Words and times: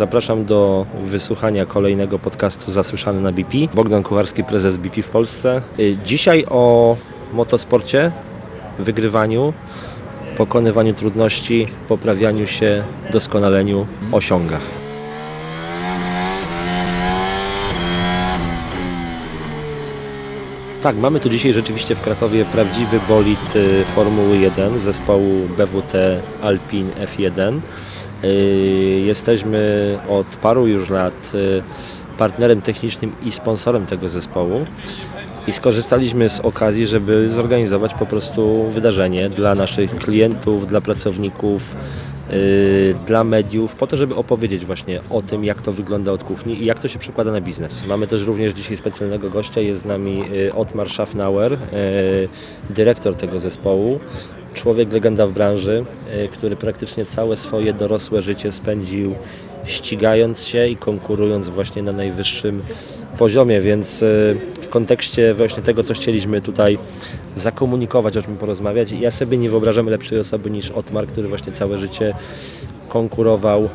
Zapraszam 0.00 0.44
do 0.44 0.86
wysłuchania 1.04 1.66
kolejnego 1.66 2.18
podcastu 2.18 2.72
Zasłyszany 2.72 3.20
na 3.20 3.32
BP. 3.32 3.58
Bogdan 3.74 4.02
Kucharski, 4.02 4.44
prezes 4.44 4.76
BP 4.76 5.02
w 5.02 5.08
Polsce. 5.08 5.62
Y, 5.78 5.96
Dzisiaj 6.04 6.46
o 6.50 6.96
motosporcie, 7.32 8.12
wygrywaniu, 8.78 9.52
pokonywaniu 10.36 10.94
trudności, 10.94 11.66
poprawianiu 11.88 12.46
się, 12.46 12.84
doskonaleniu, 13.12 13.86
osiągach. 14.12 14.60
Tak, 20.82 20.96
mamy 20.96 21.20
tu 21.20 21.30
dzisiaj 21.30 21.52
rzeczywiście 21.52 21.94
w 21.94 22.00
Krakowie 22.00 22.44
prawdziwy 22.44 23.00
bolid 23.08 23.56
y, 23.56 23.84
Formuły 23.84 24.36
1 24.36 24.78
zespołu 24.78 25.48
BWT 25.56 25.92
Alpine 26.42 26.90
F1. 27.06 27.60
Y, 28.24 29.02
Jesteśmy 29.06 29.98
od 30.08 30.26
paru 30.26 30.66
już 30.66 30.90
lat 30.90 31.32
y, 31.34 31.62
partnerem 32.18 32.62
technicznym 32.62 33.12
i 33.22 33.32
sponsorem 33.32 33.86
tego 33.86 34.08
zespołu 34.08 34.66
i 35.46 35.52
skorzystaliśmy 35.52 36.28
z 36.28 36.40
okazji, 36.40 36.86
żeby 36.86 37.28
zorganizować 37.28 37.94
po 37.94 38.06
prostu 38.06 38.64
wydarzenie 38.64 39.30
dla 39.30 39.54
naszych 39.54 39.96
klientów, 39.96 40.66
dla 40.66 40.80
pracowników, 40.80 41.76
y, 42.32 42.94
dla 43.06 43.24
mediów, 43.24 43.74
po 43.74 43.86
to, 43.86 43.96
żeby 43.96 44.14
opowiedzieć 44.14 44.66
właśnie 44.66 45.00
o 45.10 45.22
tym, 45.22 45.44
jak 45.44 45.62
to 45.62 45.72
wygląda 45.72 46.12
od 46.12 46.24
kuchni 46.24 46.62
i 46.62 46.64
jak 46.64 46.80
to 46.80 46.88
się 46.88 46.98
przekłada 46.98 47.32
na 47.32 47.40
biznes. 47.40 47.86
Mamy 47.86 48.06
też 48.06 48.22
również 48.22 48.52
dzisiaj 48.52 48.76
specjalnego 48.76 49.30
gościa, 49.30 49.60
jest 49.60 49.82
z 49.82 49.84
nami 49.84 50.22
Otmar 50.56 50.90
Schaffnauer, 50.90 51.58
dyrektor 52.70 53.14
tego 53.14 53.38
zespołu, 53.38 54.00
człowiek 54.54 54.92
legenda 54.92 55.26
w 55.26 55.32
branży, 55.32 55.84
y, 56.24 56.28
który 56.28 56.56
praktycznie 56.56 57.04
całe 57.04 57.36
swoje 57.36 57.72
dorosłe 57.72 58.22
życie 58.22 58.52
spędził 58.52 59.14
ścigając 59.64 60.44
się 60.44 60.66
i 60.66 60.76
konkurując 60.76 61.48
właśnie 61.48 61.82
na 61.82 61.92
najwyższym 61.92 62.62
poziomie, 63.18 63.60
więc 63.60 64.02
y, 64.02 64.36
w 64.60 64.68
kontekście 64.68 65.34
właśnie 65.34 65.62
tego, 65.62 65.82
co 65.82 65.94
chcieliśmy 65.94 66.42
tutaj 66.42 66.78
zakomunikować, 67.34 68.16
o 68.16 68.22
czym 68.22 68.36
porozmawiać, 68.36 68.92
ja 68.92 69.10
sobie 69.10 69.38
nie 69.38 69.50
wyobrażam 69.50 69.86
lepszej 69.86 70.18
osoby 70.18 70.50
niż 70.50 70.70
Otmar, 70.70 71.06
który 71.06 71.28
właśnie 71.28 71.52
całe 71.52 71.78
życie 71.78 72.14
konkurował, 72.90 73.64
e, 73.64 73.68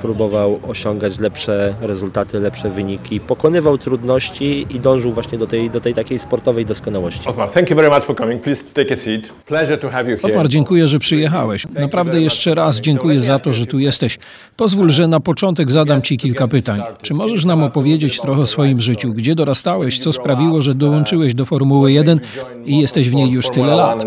próbował 0.00 0.60
osiągać 0.68 1.18
lepsze 1.18 1.74
rezultaty, 1.80 2.40
lepsze 2.40 2.70
wyniki, 2.70 3.20
pokonywał 3.20 3.78
trudności 3.78 4.66
i 4.70 4.80
dążył 4.80 5.12
właśnie 5.12 5.38
do 5.38 5.46
tej, 5.46 5.70
do 5.70 5.80
tej 5.80 5.94
takiej 5.94 6.18
sportowej 6.18 6.66
doskonałości. 6.66 7.28
Otmar, 7.28 7.50
thank 7.50 7.70
you 7.70 7.76
very 7.76 7.90
much 7.90 8.02
for 8.02 8.16
coming. 8.16 8.42
Please 8.42 8.64
take 8.74 8.94
a 8.94 8.96
seat. 8.96 9.22
Pleasure 9.46 9.78
to 9.78 9.90
have 9.90 10.10
you 10.10 10.16
here. 10.16 10.34
Otmar, 10.34 10.48
dziękuję, 10.48 10.88
że 10.88 10.98
przyjechałeś. 10.98 11.66
Naprawdę 11.74 12.20
jeszcze 12.20 12.54
raz 12.54 12.80
dziękuję 12.80 13.20
za 13.20 13.38
to, 13.38 13.52
że 13.52 13.66
tu 13.66 13.78
jesteś. 13.78 14.18
Pozwól, 14.56 14.90
że 14.90 15.08
na 15.08 15.20
początek 15.20 15.70
zadam 15.70 16.02
Ci 16.02 16.16
kilka 16.16 16.48
pytań. 16.48 16.82
Czy 17.02 17.14
możesz 17.14 17.44
nam 17.44 17.62
opowiedzieć 17.62 18.20
trochę 18.20 18.40
o 18.40 18.46
swoim 18.46 18.80
życiu? 18.80 19.12
Gdzie 19.12 19.34
dorastałeś? 19.34 19.98
Co 19.98 20.12
sprawiło, 20.12 20.62
że 20.62 20.74
dołączyłeś 20.74 21.34
do 21.34 21.44
Formuły 21.44 21.92
1 21.92 22.20
i 22.64 22.80
jesteś 22.80 23.08
w 23.10 23.14
niej 23.14 23.30
już 23.30 23.48
tyle 23.48 23.74
lat? 23.74 24.04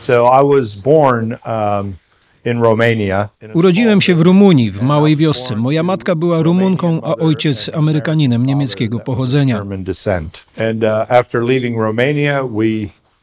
So 0.00 0.30
I 0.42 0.56
was 0.56 0.74
born 0.74 1.34
um. 1.46 2.05
Urodziłem 3.54 4.00
się 4.00 4.14
w 4.14 4.20
Rumunii, 4.20 4.70
w 4.70 4.82
małej 4.82 5.16
wiosce. 5.16 5.56
Moja 5.56 5.82
matka 5.82 6.14
była 6.14 6.42
Rumunką, 6.42 7.00
a 7.02 7.16
ojciec 7.16 7.70
Amerykaninem 7.74 8.46
niemieckiego 8.46 9.00
pochodzenia. 9.00 9.62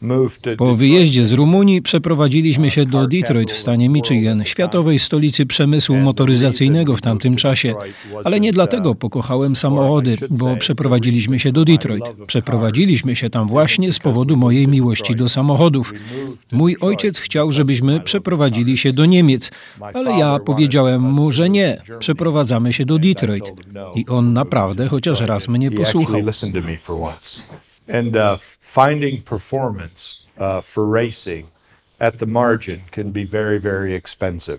Uh, 0.03 0.55
Po 0.57 0.75
wyjeździe 0.75 1.25
z 1.25 1.33
Rumunii 1.33 1.81
przeprowadziliśmy 1.81 2.71
się 2.71 2.85
do 2.85 3.07
Detroit 3.07 3.51
w 3.51 3.59
stanie 3.59 3.89
Michigan, 3.89 4.45
światowej 4.45 4.99
stolicy 4.99 5.45
przemysłu 5.45 5.95
motoryzacyjnego 5.95 6.95
w 6.95 7.01
tamtym 7.01 7.35
czasie. 7.35 7.75
Ale 8.23 8.39
nie 8.39 8.53
dlatego 8.53 8.95
pokochałem 8.95 9.55
samochody, 9.55 10.17
bo 10.29 10.57
przeprowadziliśmy 10.57 11.39
się 11.39 11.51
do 11.51 11.65
Detroit. 11.65 12.03
Przeprowadziliśmy 12.27 13.15
się 13.15 13.29
tam 13.29 13.47
właśnie 13.47 13.91
z 13.91 13.99
powodu 13.99 14.35
mojej 14.35 14.67
miłości 14.67 15.15
do 15.15 15.29
samochodów. 15.29 15.93
Mój 16.51 16.77
ojciec 16.81 17.19
chciał, 17.19 17.51
żebyśmy 17.51 17.99
przeprowadzili 17.99 18.77
się 18.77 18.93
do 18.93 19.05
Niemiec, 19.05 19.51
ale 19.93 20.11
ja 20.11 20.39
powiedziałem 20.45 21.01
mu, 21.01 21.31
że 21.31 21.49
nie, 21.49 21.81
przeprowadzamy 21.99 22.73
się 22.73 22.85
do 22.85 22.99
Detroit. 22.99 23.53
I 23.95 24.07
on 24.07 24.33
naprawdę 24.33 24.87
chociaż 24.87 25.21
raz 25.21 25.47
mnie 25.47 25.71
posłuchał. 25.71 26.21
And 27.87 28.15
uh, 28.15 28.39
finding 28.61 29.23
performance 29.23 30.27
uh, 30.37 30.61
for 30.61 30.91
racing. 30.93 31.53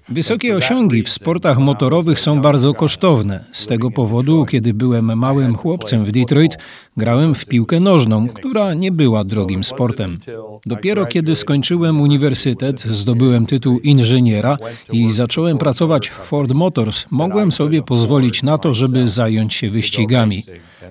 Wysokie 0.09 0.57
osiągi 0.57 1.03
w 1.03 1.11
sportach 1.11 1.59
motorowych 1.59 2.21
są 2.21 2.41
bardzo 2.41 2.75
kosztowne. 2.75 3.45
Z 3.53 3.67
tego 3.67 3.91
powodu, 3.91 4.47
kiedy 4.47 4.75
byłem 4.75 5.19
małym 5.19 5.57
chłopcem 5.57 6.05
w 6.05 6.13
Detroit, 6.13 6.57
grałem 6.97 7.35
w 7.35 7.47
piłkę 7.47 7.81
nożną, 7.81 8.29
która 8.29 8.75
nie 8.75 8.93
była 8.93 9.25
drogim 9.25 9.65
sportem. 9.65 10.19
Dopiero 10.67 11.07
kiedy 11.07 11.37
skończyłem 11.37 12.01
uniwersytet, 12.01 12.81
zdobyłem 12.81 13.47
tytuł 13.47 13.81
inżyniera 13.81 14.57
i 14.93 15.13
zacząłem 15.13 15.59
pracować 15.59 16.09
w 16.09 16.15
Ford 16.15 16.53
Motors, 16.53 17.07
mogłem 17.11 17.53
sobie 17.53 17.83
pozwolić 17.83 18.43
na 18.43 18.59
to, 18.59 18.75
żeby 18.75 19.09
zająć 19.09 19.55
się 19.55 19.71
wyścigami. 19.71 20.43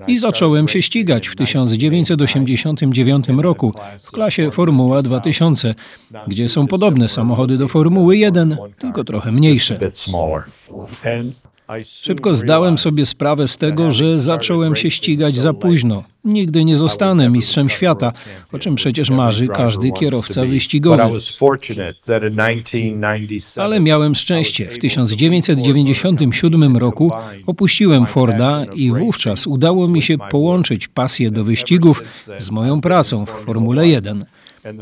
I 0.08 0.18
zacząłem 0.18 0.68
się 0.68 0.82
ścigać 0.82 1.28
w 1.28 1.36
1989 1.36 3.26
roku 3.38 3.74
w 4.04 4.12
klasie 4.12 4.52
Formuła 4.52 5.02
2000, 5.02 5.76
gdzie 6.28 6.50
są 6.50 6.68
podobne 6.68 7.10
samochody 7.10 7.58
do 7.58 7.68
Formuły 7.68 8.18
1, 8.18 8.58
tylko 8.80 9.04
trochę 9.04 9.32
mniejsze. 9.32 9.80
Szybko 11.86 12.34
zdałem 12.36 12.78
sobie 12.78 13.06
sprawę 13.06 13.48
z 13.48 13.58
tego, 13.58 13.92
że 13.92 14.20
zacząłem 14.20 14.76
się 14.76 14.92
ścigać 14.92 15.38
za 15.38 15.54
późno. 15.54 16.04
Nigdy 16.24 16.66
nie 16.66 16.78
zostanę 16.78 17.30
mistrzem 17.30 17.70
świata, 17.70 18.14
o 18.54 18.60
czym 18.60 18.76
przecież 18.76 19.10
marzy 19.10 19.48
każdy 19.48 19.92
kierowca 19.92 20.46
wyścigowy. 20.46 20.98
was 20.98 21.30
fortunate 21.30 21.94
that 22.06 22.24
in 22.24 22.64
1997 22.64 23.66
Ale 23.66 23.80
miałem 23.80 24.16
szczęście. 24.16 24.70
W 24.70 24.80
1997 24.80 26.78
roku 26.78 27.12
opuściłem 27.46 28.06
Forda 28.06 28.66
i 28.76 28.92
wówczas 28.92 29.48
udało 29.48 29.88
mi 29.88 30.02
się 30.02 30.18
połączyć 30.18 30.88
pasję 30.88 31.32
do 31.32 31.44
wyścigów 31.44 32.04
z 32.40 32.52
moją 32.52 32.82
pracą 32.82 33.26
w 33.26 33.30
Formule 33.30 33.88
1. 33.88 34.26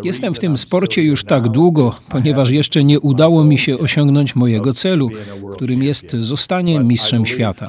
Jestem 0.03 0.33
w 0.33 0.39
tym 0.39 0.57
sporcie 0.57 1.03
już 1.03 1.23
tak 1.23 1.49
długo, 1.49 1.95
ponieważ 2.09 2.49
jeszcze 2.49 2.83
nie 2.83 2.99
udało 2.99 3.43
mi 3.43 3.57
się 3.57 3.77
osiągnąć 3.77 4.35
mojego 4.35 4.73
celu, 4.73 5.09
którym 5.53 5.83
jest 5.83 6.11
zostanie 6.11 6.79
mistrzem 6.79 7.25
świata. 7.25 7.67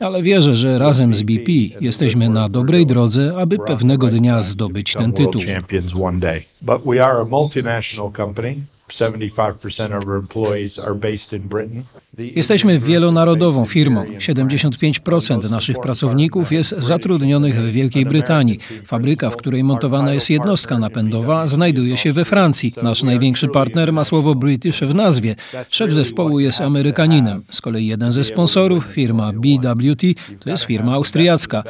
Ale 0.00 0.22
wierzę, 0.22 0.56
że 0.56 0.78
razem 0.78 1.14
z 1.14 1.22
BP 1.22 1.52
jesteśmy 1.80 2.28
na 2.28 2.48
dobrej 2.48 2.86
drodze, 2.86 3.34
aby 3.36 3.58
pewnego 3.58 4.08
dnia 4.08 4.42
zdobyć 4.42 4.92
ten 4.92 5.12
tytuł. 5.12 5.42
champions 5.54 5.94
one 6.02 6.18
day. 6.18 6.42
But 6.62 6.82
we 6.86 7.04
are 7.06 7.20
a 7.20 7.24
multinational 7.24 8.12
company. 8.12 8.56
75% 8.88 9.96
of 9.96 10.04
our 10.06 10.16
employees 10.16 10.78
are 10.78 10.94
based 10.94 11.32
in 11.32 11.48
Britain. 11.48 11.84
Jesteśmy 12.20 12.78
wielonarodową 12.78 13.66
firmą. 13.66 14.04
75% 14.04 15.50
naszych 15.50 15.80
pracowników 15.80 16.52
jest 16.52 16.74
zatrudnionych 16.78 17.60
w 17.60 17.72
Wielkiej 17.72 18.06
Brytanii. 18.06 18.58
Fabryka, 18.84 19.30
w 19.30 19.36
której 19.36 19.64
montowana 19.64 20.14
jest 20.14 20.30
jednostka 20.30 20.78
napędowa, 20.78 21.46
znajduje 21.46 21.96
się 21.96 22.12
we 22.12 22.24
Francji. 22.24 22.74
Nasz 22.82 23.02
największy 23.02 23.48
partner 23.48 23.92
ma 23.92 24.04
słowo 24.04 24.34
British 24.34 24.80
w 24.80 24.94
nazwie. 24.94 25.36
Szef 25.68 25.92
zespołu 25.92 26.40
jest 26.40 26.60
Amerykaninem. 26.60 27.42
Z 27.50 27.60
kolei 27.60 27.86
jeden 27.86 28.12
ze 28.12 28.24
sponsorów, 28.24 28.84
firma 28.84 29.32
BWT, 29.32 30.06
to 30.40 30.50
jest 30.50 30.64
firma 30.64 30.92
austriacka. 30.92 31.62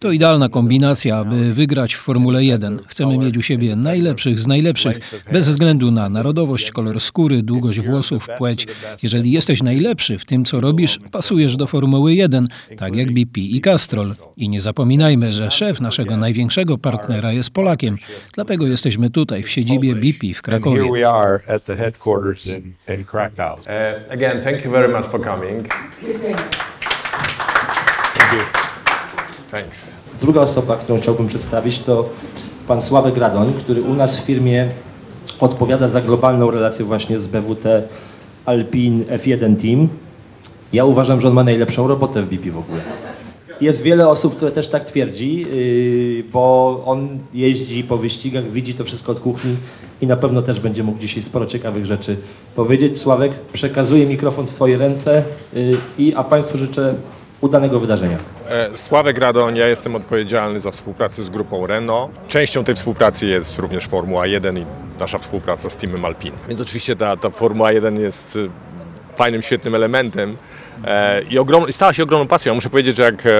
To 0.00 0.12
idealna 0.12 0.48
kombinacja, 0.48 1.16
aby 1.16 1.54
wygrać 1.54 1.94
w 1.94 1.98
Formule 1.98 2.44
1. 2.44 2.78
Chcemy 2.86 3.18
mieć 3.18 3.38
u 3.38 3.42
siebie 3.42 3.76
najlepszych 3.76 4.40
z 4.40 4.46
najlepszych, 4.46 4.98
bez 5.32 5.48
względu 5.48 5.90
na 5.90 6.08
narodowość, 6.08 6.70
kolor 6.70 7.00
skóry, 7.00 7.42
długość 7.42 7.80
włosów, 7.80 8.28
płeć. 8.38 8.66
Jeżeli 9.02 9.32
jesteś 9.32 9.62
najlepszy 9.62 10.18
w 10.18 10.24
tym, 10.24 10.44
co 10.44 10.60
robisz, 10.60 10.98
pasujesz 11.12 11.56
do 11.56 11.66
Formuły 11.66 12.14
1, 12.14 12.48
tak 12.76 12.96
jak 12.96 13.12
BP 13.12 13.40
i 13.40 13.60
Castrol. 13.60 14.14
I 14.36 14.48
nie 14.48 14.60
zapominajmy, 14.60 15.32
że 15.32 15.50
szef 15.50 15.80
naszego 15.80 16.16
największego 16.16 16.78
partnera 16.78 17.32
jest 17.32 17.50
Polakiem. 17.50 17.96
Dlatego 18.34 18.66
jesteśmy 18.66 19.10
tutaj, 19.10 19.42
w 19.42 19.50
siedzibie 19.50 19.94
BP 19.94 20.34
w 20.34 20.42
Krakowie. 20.42 20.82
Uh, 20.82 20.98
again, 24.12 24.42
thank 24.42 24.64
you 24.64 24.70
very 24.70 24.88
much 24.88 25.06
for 25.06 25.24
coming. 25.24 25.68
Thanks. 29.50 29.78
Druga 30.20 30.40
osoba, 30.40 30.76
którą 30.76 31.00
chciałbym 31.00 31.26
przedstawić, 31.26 31.78
to 31.78 32.08
pan 32.66 32.82
Sławek 32.82 33.16
Radoń, 33.16 33.52
który 33.52 33.82
u 33.82 33.94
nas 33.94 34.20
w 34.20 34.24
firmie 34.24 34.68
odpowiada 35.40 35.88
za 35.88 36.00
globalną 36.00 36.50
relację 36.50 36.84
właśnie 36.84 37.18
z 37.18 37.26
BWT 37.26 37.88
Alpine 38.44 39.04
F1 39.04 39.56
Team. 39.56 39.88
Ja 40.72 40.84
uważam, 40.84 41.20
że 41.20 41.28
on 41.28 41.34
ma 41.34 41.44
najlepszą 41.44 41.88
robotę 41.88 42.22
w 42.22 42.28
BP 42.28 42.50
w 42.50 42.58
ogóle. 42.58 42.80
Jest 43.60 43.82
wiele 43.82 44.08
osób, 44.08 44.36
które 44.36 44.52
też 44.52 44.68
tak 44.68 44.84
twierdzi, 44.84 45.40
yy, 45.40 46.24
bo 46.32 46.82
on 46.86 47.18
jeździ 47.34 47.84
po 47.84 47.96
wyścigach, 47.96 48.50
widzi 48.50 48.74
to 48.74 48.84
wszystko 48.84 49.12
od 49.12 49.20
kuchni 49.20 49.56
i 50.00 50.06
na 50.06 50.16
pewno 50.16 50.42
też 50.42 50.60
będzie 50.60 50.82
mógł 50.82 50.98
dzisiaj 50.98 51.22
sporo 51.22 51.46
ciekawych 51.46 51.86
rzeczy 51.86 52.16
powiedzieć. 52.56 52.98
Sławek, 52.98 53.32
przekazuję 53.52 54.06
mikrofon 54.06 54.46
w 54.46 54.50
Twoje 54.50 54.78
ręce 54.78 55.22
y, 55.56 55.76
i 55.98 56.14
a 56.14 56.24
Państwu 56.24 56.58
życzę 56.58 56.94
udanego 57.40 57.80
wydarzenia. 57.80 58.16
E, 58.48 58.76
Sławek 58.76 59.18
Radoń, 59.18 59.56
ja 59.56 59.68
jestem 59.68 59.94
odpowiedzialny 59.96 60.60
za 60.60 60.70
współpracę 60.70 61.22
z 61.22 61.30
grupą 61.30 61.66
Renault. 61.66 62.10
Częścią 62.28 62.64
tej 62.64 62.74
współpracy 62.74 63.26
jest 63.26 63.58
również 63.58 63.86
Formuła 63.86 64.26
1 64.26 64.58
i 64.58 64.64
nasza 65.00 65.18
współpraca 65.18 65.70
z 65.70 65.76
Teamem 65.76 66.04
Alpine. 66.04 66.36
Więc 66.48 66.60
oczywiście 66.60 66.96
ta, 66.96 67.16
ta 67.16 67.30
Formuła 67.30 67.72
1 67.72 68.00
jest 68.00 68.36
y, 68.36 68.50
fajnym, 69.16 69.42
świetnym 69.42 69.74
elementem 69.74 70.36
e, 70.84 71.22
i, 71.22 71.38
ogrom, 71.38 71.72
stała 71.72 71.92
się 71.92 72.02
ogromną 72.02 72.26
pasją. 72.26 72.54
Muszę 72.54 72.70
powiedzieć, 72.70 72.96
że 72.96 73.02
jak 73.02 73.26
e, 73.26 73.30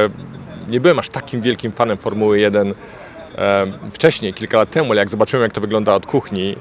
nie 0.69 0.81
byłem 0.81 0.99
aż 0.99 1.09
takim 1.09 1.41
wielkim 1.41 1.73
fanem 1.73 1.97
Formuły 1.97 2.41
1 2.41 2.75
e, 3.39 3.67
wcześniej, 3.93 4.35
kilka 4.35 4.59
lat 4.59 4.71
temu, 4.71 4.93
ale 4.93 5.01
jak 5.01 5.09
zobaczyłem 5.09 5.43
jak 5.43 5.53
to 5.53 5.61
wygląda 5.61 5.95
od 5.95 6.07
kuchni 6.07 6.57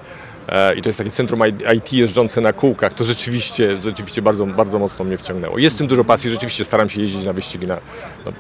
i 0.77 0.81
to 0.81 0.89
jest 0.89 0.97
takie 0.97 1.11
centrum 1.11 1.39
IT 1.75 1.94
jeżdżące 1.94 2.41
na 2.41 2.53
kółkach, 2.53 2.94
to 2.94 3.03
rzeczywiście, 3.03 3.77
rzeczywiście 3.81 4.21
bardzo, 4.21 4.45
bardzo 4.45 4.79
mocno 4.79 5.05
mnie 5.05 5.17
wciągnęło. 5.17 5.57
Jest 5.57 5.75
w 5.75 5.77
tym 5.77 5.88
dużo 5.88 6.03
pasji, 6.03 6.31
rzeczywiście 6.31 6.65
staram 6.65 6.89
się 6.89 7.01
jeździć 7.01 7.25
na 7.25 7.33
wyścigi 7.33 7.67
na, 7.67 7.77
no, 8.25 8.31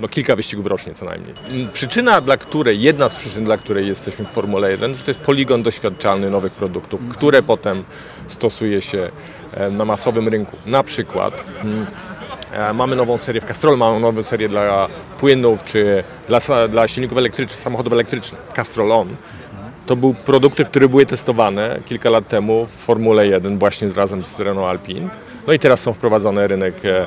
no 0.00 0.08
kilka 0.08 0.36
wyścigów 0.36 0.66
rocznie 0.66 0.94
co 0.94 1.04
najmniej. 1.04 1.34
Przyczyna, 1.72 2.20
dla 2.20 2.36
której, 2.36 2.80
jedna 2.80 3.08
z 3.08 3.14
przyczyn, 3.14 3.44
dla 3.44 3.56
której 3.56 3.86
jesteśmy 3.88 4.24
w 4.24 4.28
Formule 4.28 4.70
1, 4.70 4.94
że 4.94 5.02
to 5.02 5.10
jest 5.10 5.20
poligon 5.20 5.62
doświadczalny 5.62 6.30
nowych 6.30 6.52
produktów, 6.52 7.00
które 7.08 7.42
potem 7.42 7.84
stosuje 8.26 8.82
się 8.82 9.10
e, 9.52 9.70
na 9.70 9.84
masowym 9.84 10.28
rynku. 10.28 10.56
Na 10.66 10.82
przykład 10.82 11.44
mm, 11.64 11.86
e, 12.52 12.72
mamy 12.72 12.96
nową 12.96 13.18
serię 13.18 13.40
w 13.40 13.44
Castrol, 13.44 13.78
mamy 13.78 14.00
nową 14.00 14.22
serię 14.22 14.48
dla 14.48 14.88
płynów 15.18 15.64
czy 15.64 16.04
dla, 16.28 16.68
dla 16.68 16.88
silników 16.88 17.18
elektrycznych, 17.18 17.60
samochodów 17.60 17.92
elektrycznych, 17.92 18.40
Castrol 18.56 18.92
On. 18.92 19.16
To 19.86 19.96
były 19.96 20.14
produkty, 20.14 20.64
które 20.64 20.88
były 20.88 21.06
testowane 21.06 21.80
kilka 21.86 22.10
lat 22.10 22.28
temu 22.28 22.66
w 22.66 22.70
Formule 22.70 23.26
1 23.26 23.58
właśnie 23.58 23.88
razem 23.96 24.24
z 24.24 24.40
Renault 24.40 24.68
Alpine. 24.68 25.10
No 25.46 25.52
i 25.52 25.58
teraz 25.58 25.80
są 25.80 25.92
wprowadzone 25.92 26.40
na 26.40 26.46
rynek 26.46 26.84
e, 26.84 27.06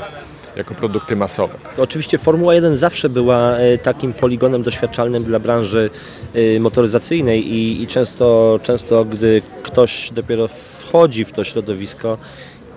jako 0.55 0.75
produkty 0.75 1.15
masowe. 1.15 1.53
Oczywiście 1.77 2.17
Formuła 2.17 2.55
1 2.55 2.77
zawsze 2.77 3.09
była 3.09 3.57
e, 3.57 3.77
takim 3.77 4.13
poligonem 4.13 4.63
doświadczalnym 4.63 5.23
dla 5.23 5.39
branży 5.39 5.89
e, 6.33 6.59
motoryzacyjnej 6.59 7.53
i, 7.53 7.83
i 7.83 7.87
często, 7.87 8.59
często 8.63 9.05
gdy 9.05 9.41
ktoś 9.63 10.11
dopiero 10.11 10.47
wchodzi 10.47 11.25
w 11.25 11.31
to 11.31 11.43
środowisko 11.43 12.17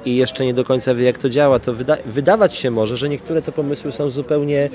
i 0.04 0.16
jeszcze 0.16 0.44
nie 0.44 0.54
do 0.54 0.64
końca 0.64 0.94
wie 0.94 1.04
jak 1.04 1.18
to 1.18 1.28
działa, 1.28 1.58
to 1.58 1.74
wyda 1.74 1.96
wydawać 2.06 2.54
się 2.54 2.70
może, 2.70 2.96
że 2.96 3.08
niektóre 3.08 3.42
te 3.42 3.52
pomysły 3.52 3.92
są 3.92 4.10
zupełnie 4.10 4.70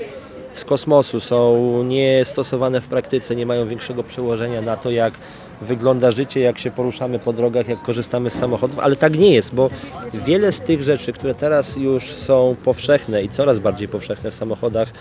z 0.52 0.64
kosmosu, 0.64 1.20
są 1.20 1.82
niestosowane 1.82 2.80
w 2.80 2.86
praktyce, 2.86 3.36
nie 3.36 3.46
mają 3.46 3.68
większego 3.68 4.04
przełożenia 4.04 4.62
na 4.62 4.76
to, 4.76 4.90
jak 4.90 5.14
wygląda 5.62 6.10
życie, 6.10 6.40
jak 6.40 6.58
się 6.58 6.70
poruszamy 6.70 7.18
po 7.18 7.32
drogach, 7.32 7.68
jak 7.68 7.82
korzystamy 7.82 8.30
z 8.30 8.34
samochodów, 8.34 8.78
ale 8.78 8.96
tak 8.96 9.18
nie 9.18 9.34
jest, 9.34 9.54
bo 9.54 9.70
wiele 10.14 10.52
z 10.52 10.60
tych 10.60 10.82
rzeczy, 10.82 11.12
które 11.12 11.34
teraz 11.34 11.76
już 11.76 12.04
są 12.04 12.56
powszechne 12.64 13.22
i 13.22 13.28
coraz 13.28 13.58
bardziej 13.58 13.88
powszechne 13.88 14.30
w 14.30 14.34
samochodach 14.34 14.92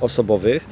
osobowych, 0.00 0.66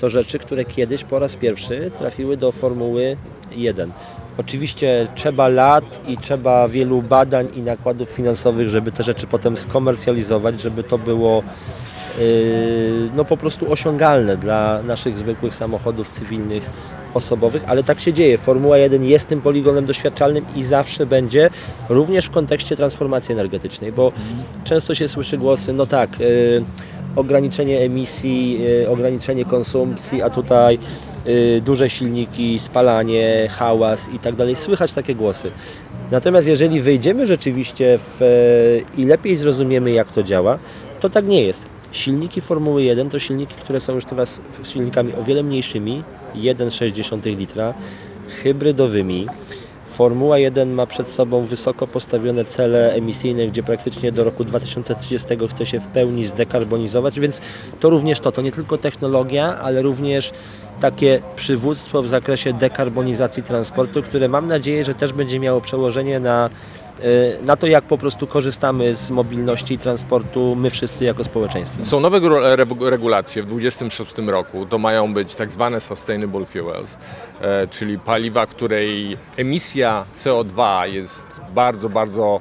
to 0.00 0.08
rzeczy, 0.08 0.38
które 0.38 0.64
kiedyś 0.64 1.04
po 1.04 1.18
raz 1.18 1.36
pierwszy 1.36 1.90
trafiły 1.98 2.36
do 2.36 2.52
Formuły 2.52 3.16
1. 3.56 3.92
Oczywiście 4.38 5.08
trzeba 5.14 5.48
lat 5.48 6.00
i 6.08 6.18
trzeba 6.18 6.68
wielu 6.68 7.02
badań 7.02 7.48
i 7.54 7.60
nakładów 7.60 8.08
finansowych, 8.08 8.68
żeby 8.68 8.92
te 8.92 9.02
rzeczy 9.02 9.26
potem 9.26 9.56
skomercjalizować, 9.56 10.60
żeby 10.60 10.84
to 10.84 10.98
było 10.98 11.42
no 13.16 13.24
po 13.24 13.36
prostu 13.36 13.72
osiągalne 13.72 14.36
dla 14.36 14.82
naszych 14.82 15.18
zwykłych 15.18 15.54
samochodów 15.54 16.10
cywilnych, 16.10 16.70
osobowych, 17.14 17.62
ale 17.66 17.82
tak 17.82 18.00
się 18.00 18.12
dzieje. 18.12 18.38
Formuła 18.38 18.78
1 18.78 19.04
jest 19.04 19.28
tym 19.28 19.40
poligonem 19.40 19.86
doświadczalnym 19.86 20.44
i 20.56 20.62
zawsze 20.62 21.06
będzie, 21.06 21.50
również 21.88 22.26
w 22.26 22.30
kontekście 22.30 22.76
transformacji 22.76 23.32
energetycznej, 23.32 23.92
bo 23.92 24.12
często 24.64 24.94
się 24.94 25.08
słyszy 25.08 25.38
głosy, 25.38 25.72
no 25.72 25.86
tak, 25.86 26.20
yy, 26.20 26.64
ograniczenie 27.16 27.80
emisji, 27.80 28.60
yy, 28.60 28.88
ograniczenie 28.88 29.44
konsumpcji, 29.44 30.22
a 30.22 30.30
tutaj 30.30 30.78
yy, 31.24 31.60
duże 31.60 31.90
silniki, 31.90 32.58
spalanie, 32.58 33.48
hałas 33.50 34.08
i 34.14 34.18
tak 34.18 34.34
dalej. 34.34 34.56
Słychać 34.56 34.92
takie 34.92 35.14
głosy. 35.14 35.50
Natomiast 36.10 36.48
jeżeli 36.48 36.80
wejdziemy 36.80 37.26
rzeczywiście 37.26 37.98
w, 37.98 38.20
i 38.96 39.04
lepiej 39.04 39.36
zrozumiemy, 39.36 39.90
jak 39.90 40.12
to 40.12 40.22
działa, 40.22 40.58
to 41.00 41.10
tak 41.10 41.26
nie 41.26 41.42
jest. 41.42 41.73
Silniki 41.94 42.40
Formuły 42.40 42.82
1 42.82 43.10
to 43.10 43.18
silniki, 43.18 43.54
które 43.54 43.80
są 43.80 43.94
już 43.94 44.04
teraz 44.04 44.40
silnikami 44.64 45.14
o 45.14 45.22
wiele 45.22 45.42
mniejszymi, 45.42 46.02
1,6 46.34 47.36
litra, 47.38 47.74
hybrydowymi. 48.28 49.26
Formuła 49.86 50.38
1 50.38 50.72
ma 50.72 50.86
przed 50.86 51.10
sobą 51.10 51.46
wysoko 51.46 51.86
postawione 51.86 52.44
cele 52.44 52.92
emisyjne, 52.92 53.46
gdzie 53.46 53.62
praktycznie 53.62 54.12
do 54.12 54.24
roku 54.24 54.44
2030 54.44 55.26
chce 55.50 55.66
się 55.66 55.80
w 55.80 55.86
pełni 55.86 56.24
zdekarbonizować, 56.24 57.20
więc 57.20 57.40
to 57.80 57.90
również 57.90 58.20
to, 58.20 58.32
to 58.32 58.42
nie 58.42 58.52
tylko 58.52 58.78
technologia, 58.78 59.58
ale 59.58 59.82
również 59.82 60.30
takie 60.80 61.22
przywództwo 61.36 62.02
w 62.02 62.08
zakresie 62.08 62.52
dekarbonizacji 62.52 63.42
transportu, 63.42 64.02
które 64.02 64.28
mam 64.28 64.46
nadzieję, 64.46 64.84
że 64.84 64.94
też 64.94 65.12
będzie 65.12 65.40
miało 65.40 65.60
przełożenie 65.60 66.20
na, 66.20 66.50
na 67.42 67.56
to, 67.56 67.66
jak 67.66 67.84
po 67.84 67.98
prostu 67.98 68.26
korzystamy 68.26 68.94
z 68.94 69.10
mobilności 69.10 69.74
i 69.74 69.78
transportu 69.78 70.54
my 70.56 70.70
wszyscy 70.70 71.04
jako 71.04 71.24
społeczeństwo. 71.24 71.84
Są 71.84 72.00
nowe 72.00 72.16
re- 72.16 72.56
regulacje 72.90 73.42
w 73.42 73.46
2026 73.46 74.28
roku. 74.30 74.66
To 74.66 74.78
mają 74.78 75.14
być 75.14 75.34
tak 75.34 75.52
zwane 75.52 75.80
sustainable 75.80 76.46
fuels, 76.46 76.98
e, 77.40 77.66
czyli 77.68 77.98
paliwa, 77.98 78.46
której 78.46 79.16
emisja 79.36 80.04
CO2 80.16 80.82
jest 80.92 81.26
bardzo, 81.54 81.88
bardzo 81.88 82.40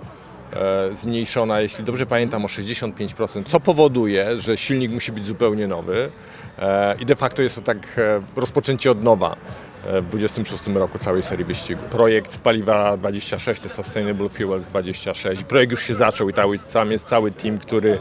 e, 0.53 0.95
zmniejszona, 0.95 1.61
jeśli 1.61 1.83
dobrze 1.83 2.05
pamiętam, 2.05 2.45
o 2.45 2.47
65%, 2.47 3.43
co 3.47 3.59
powoduje, 3.59 4.39
że 4.39 4.57
silnik 4.57 4.91
musi 4.91 5.11
być 5.11 5.25
zupełnie 5.25 5.67
nowy 5.67 6.11
e, 6.59 6.95
i 6.99 7.05
de 7.05 7.15
facto 7.15 7.41
jest 7.41 7.55
to 7.55 7.61
tak 7.61 7.77
e, 7.97 8.21
rozpoczęcie 8.35 8.91
od 8.91 9.03
nowa 9.03 9.35
e, 9.35 9.72
w 9.83 10.07
2026 10.07 10.67
roku 10.67 10.97
całej 10.97 11.23
serii 11.23 11.45
wyścigu. 11.45 11.81
Projekt 11.91 12.37
Paliwa 12.37 12.97
26 12.97 13.61
to 13.61 13.69
Sustainable 13.69 14.29
Fuels 14.29 14.67
26. 14.67 15.43
Projekt 15.43 15.71
już 15.71 15.83
się 15.83 15.95
zaczął 15.95 16.29
i 16.29 16.33
tam 16.33 16.91
jest 16.91 17.07
cały 17.07 17.31
team, 17.31 17.57
który 17.57 17.99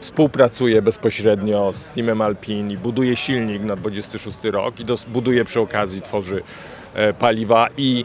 współpracuje 0.00 0.82
bezpośrednio 0.82 1.72
z 1.72 1.88
teamem 1.88 2.20
Alpine 2.20 2.72
i 2.72 2.76
buduje 2.76 3.16
silnik 3.16 3.62
na 3.62 3.76
26 3.76 4.44
rok 4.44 4.80
i 4.80 4.84
buduje 5.08 5.44
przy 5.44 5.60
okazji, 5.60 6.02
tworzy 6.02 6.42
e, 6.94 7.12
paliwa 7.12 7.68
i, 7.76 8.04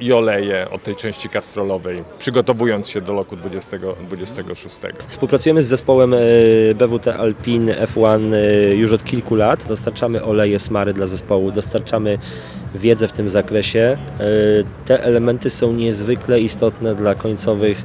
i 0.00 0.12
oleje 0.12 0.70
od 0.70 0.82
tej 0.82 0.96
części 0.96 1.28
kastrolowej, 1.28 2.04
przygotowując 2.18 2.88
się 2.88 3.00
do 3.00 3.12
roku 3.12 3.36
2026. 3.36 4.78
Współpracujemy 5.08 5.62
z 5.62 5.66
zespołem 5.66 6.14
e, 6.14 6.18
BWT 6.74 7.08
Alpine 7.08 7.86
F1 7.86 8.34
e, 8.34 8.74
już 8.74 8.92
od 8.92 9.04
kilku 9.04 9.34
lat. 9.34 9.64
Dostarczamy 9.68 10.24
oleje, 10.24 10.58
smary 10.58 10.92
dla 10.94 11.06
zespołu, 11.06 11.50
dostarczamy 11.52 12.18
wiedzę 12.74 13.08
w 13.08 13.12
tym 13.12 13.28
zakresie. 13.28 13.80
E, 13.80 14.24
Te 14.84 15.04
elementy 15.04 15.50
są 15.50 15.72
niezwykle 15.72 16.40
istotne 16.40 16.94
dla 16.94 17.14
końcowych 17.14 17.82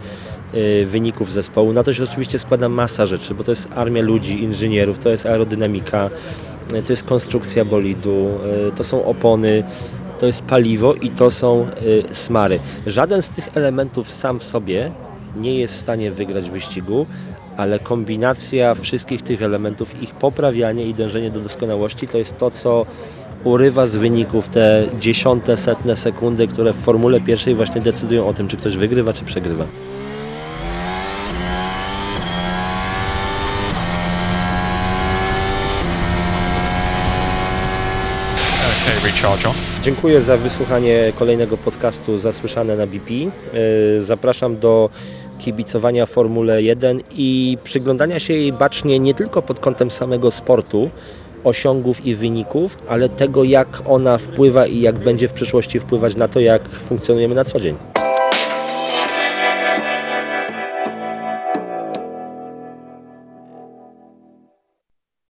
wyników 0.86 1.32
zespołu. 1.32 1.74
Na 1.74 1.84
to 1.84 1.94
się 1.94 2.04
oczywiście 2.04 2.39
składa 2.39 2.70
masa 2.70 3.06
rzeczy, 3.06 3.36
bo 3.36 3.44
to 3.44 3.51
jest 3.51 3.70
armia 3.75 4.01
ludzi, 4.01 4.44
inżynierów, 4.44 5.00
to 5.00 5.10
jest 5.10 5.25
aerodynamika, 5.25 6.10
to 6.86 6.94
jest 6.94 7.04
konstrukcja 7.04 7.65
bolidu, 7.65 8.39
to 8.75 8.84
są 8.84 9.06
opony, 9.06 9.63
to 10.20 10.26
jest 10.26 10.42
paliwo 10.42 10.94
i 10.94 11.10
to 11.10 11.32
są 11.32 11.68
y, 12.12 12.16
smary. 12.16 12.60
Żaden 12.88 13.22
z 13.22 13.30
tych 13.30 13.50
elementów 13.58 14.12
sam 14.12 14.40
w 14.40 14.44
sobie 14.44 14.92
nie 15.36 15.60
jest 15.60 15.74
w 15.74 15.78
stanie 15.78 16.12
wygrać 16.12 16.50
wyścigu, 16.50 17.06
ale 17.58 17.80
kombinacja 17.80 18.76
wszystkich 18.76 19.22
tych 19.22 19.42
elementów, 19.42 20.02
ich 20.02 20.14
poprawianie 20.14 20.86
i 20.86 20.94
dążenie 20.94 21.32
do 21.32 21.40
doskonałości 21.40 22.08
to 22.08 22.18
jest 22.18 22.38
to, 22.38 22.52
co 22.52 22.86
urywa 23.44 23.88
z 23.88 23.96
wyników 23.96 24.48
te 24.48 24.88
dziesiąte, 25.00 25.58
setne 25.58 25.96
sekundy, 25.96 26.48
które 26.48 26.74
w 26.74 26.78
Formule 26.78 27.22
pierwszej 27.22 27.56
właśnie 27.56 27.82
decydują 27.82 28.28
o 28.28 28.34
tym, 28.34 28.48
czy 28.48 28.58
ktoś 28.58 28.78
wygrywa, 28.78 29.14
czy 29.14 29.26
przegrywa. 29.26 29.66
Dziękuję 39.84 40.22
za 40.22 40.38
wysłuchanie 40.38 41.13
kolejnego 41.19 41.58
podcastu 41.58 42.17
Zasłyszane 42.17 42.75
na 42.75 42.88
BP. 42.88 43.13
Yy, 43.13 43.29
Zapraszam 44.01 44.60
do 44.60 44.89
kibicowania 45.39 46.05
Formule 46.05 46.63
1 46.63 47.01
i 47.12 47.58
przyglądania 47.63 48.19
się 48.19 48.34
jej 48.34 48.53
bacznie 48.53 49.00
nie 49.00 49.13
tylko 49.13 49.41
pod 49.41 49.60
kątem 49.60 49.91
samego 49.91 50.31
sportu, 50.31 50.89
osiągów 51.43 52.05
i 52.05 52.15
wyników, 52.15 52.77
ale 52.88 53.10
tego 53.10 53.43
jak 53.43 53.67
ona 53.88 54.17
wpływa 54.17 54.67
i 54.67 54.81
jak 54.81 54.96
będzie 54.96 55.27
w 55.27 55.34
przyszłości 55.34 55.79
wpływać 55.79 56.15
na 56.15 56.27
to, 56.27 56.39
jak 56.39 56.69
funkcjonujemy 56.69 57.36
na 57.36 57.43
co 57.46 57.60
dzień. 57.60 57.99